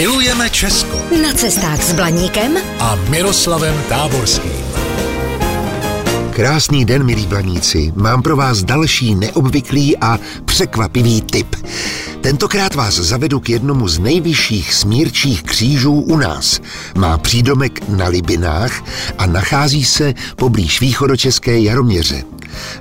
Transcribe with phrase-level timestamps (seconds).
[0.00, 4.64] Milujeme Česko Na cestách s Blaníkem a Miroslavem Táborským.
[6.30, 7.92] Krásný den, milí blaníci.
[7.96, 11.56] Mám pro vás další neobvyklý a překvapivý tip.
[12.20, 16.60] Tentokrát vás zavedu k jednomu z nejvyšších smírčích křížů u nás.
[16.98, 18.84] Má přídomek na Libinách
[19.18, 22.22] a nachází se poblíž východočeské Jaroměře.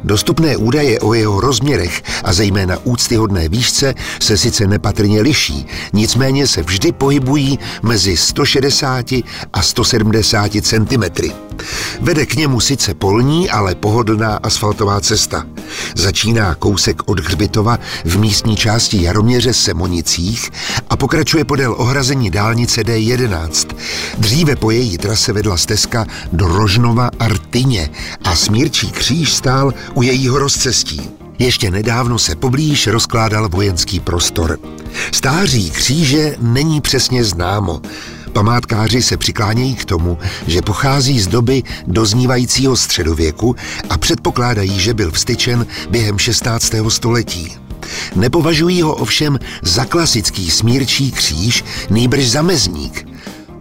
[0.04, 6.63] Dostupné údaje o jeho rozměrech a zejména úctyhodné výšce se sice nepatrně liší, nicméně se
[6.63, 9.05] vždy pohybují mezi 160
[9.54, 11.49] a 170 cm.
[12.01, 15.45] Vede k němu sice polní, ale pohodlná asfaltová cesta.
[15.95, 20.49] Začíná kousek od Hřbitova v místní části Jaroměře Semonicích
[20.89, 23.75] a pokračuje podél ohrazení dálnice D11.
[24.18, 27.89] Dříve po její trase vedla stezka do Rožnova a Rtyně
[28.23, 31.10] a Smírčí kříž stál u jejího rozcestí.
[31.39, 34.59] Ještě nedávno se poblíž rozkládal vojenský prostor.
[35.11, 37.81] Stáří kříže není přesně známo.
[38.33, 43.55] Památkáři se přiklánějí k tomu, že pochází z doby doznívajícího středověku
[43.89, 46.73] a předpokládají, že byl vstyčen během 16.
[46.89, 47.57] století.
[48.16, 53.08] Nepovažují ho ovšem za klasický smírčí kříž, nýbrž za mezník.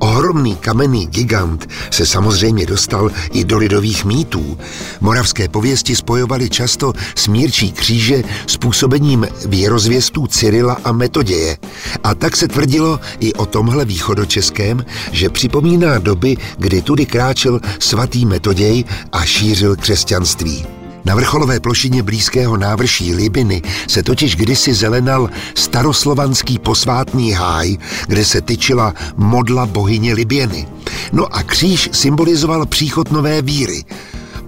[0.08, 4.58] Ohromný kamenný gigant se samozřejmě dostal i do lidových mýtů.
[5.00, 11.56] Moravské pověsti spojovaly často smírčí kříže s působením věrozvěstů Cyrila a Metoděje.
[12.04, 18.26] A tak se tvrdilo i o tomhle východočeském, že připomíná doby, kdy tudy kráčel svatý
[18.26, 20.77] Metoděj a šířil křesťanství.
[21.08, 28.40] Na vrcholové plošině blízkého návrší Libiny se totiž kdysi zelenal staroslovanský posvátný háj, kde se
[28.40, 30.68] tyčila modla bohyně Liběny.
[31.12, 33.84] No a kříž symbolizoval příchod nové víry.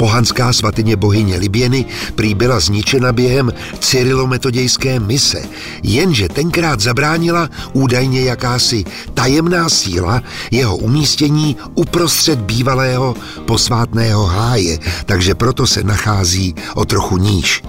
[0.01, 1.85] Pohanská svatyně bohyně Liběny
[2.15, 5.43] prý byla zničena během cyrilometodějské mise,
[5.83, 8.85] jenže tenkrát zabránila údajně jakási
[9.15, 17.63] tajemná síla jeho umístění uprostřed bývalého posvátného háje, takže proto se nachází o trochu níž.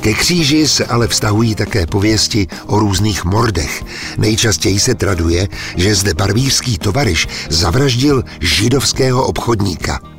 [0.00, 3.84] Ke kříži se ale vztahují také pověsti o různých mordech.
[4.18, 10.15] Nejčastěji se traduje, že zde barvířský tovariš zavraždil židovského obchodníka.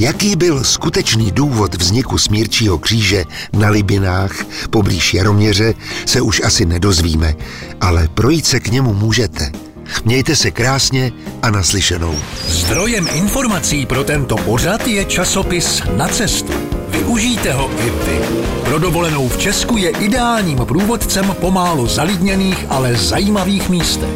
[0.00, 5.74] Jaký byl skutečný důvod vzniku smírčího kříže na Libinách poblíž Jaroměře,
[6.06, 7.34] se už asi nedozvíme,
[7.80, 9.52] ale projít se k němu můžete.
[10.04, 11.12] Mějte se krásně
[11.42, 12.14] a naslyšenou.
[12.48, 16.52] Zdrojem informací pro tento pořad je časopis Na cestu.
[16.88, 18.20] Využijte ho i vy.
[18.64, 24.14] Pro dovolenou v Česku je ideálním průvodcem pomálu zalidněných, ale zajímavých místech.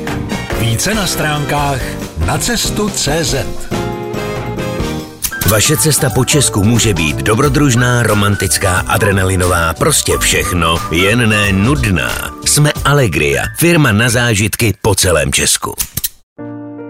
[0.60, 1.80] Více na stránkách
[2.26, 3.73] nacestu.cz
[5.54, 12.34] Vaše cesta po Česku může být dobrodružná, romantická, adrenalinová, prostě všechno, jen ne nudná.
[12.44, 15.74] Jsme Allegria, firma na zážitky po celém Česku.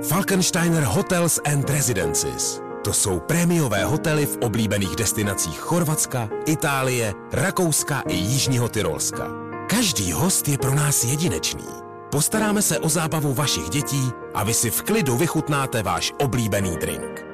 [0.08, 2.60] Falkensteiner Hotels and Residences.
[2.84, 9.26] To jsou prémiové hotely v oblíbených destinacích Chorvatska, Itálie, Rakouska i Jižního Tyrolska.
[9.70, 11.68] Každý host je pro nás jedinečný.
[12.10, 17.33] Postaráme se o zábavu vašich dětí a vy si v klidu vychutnáte váš oblíbený drink.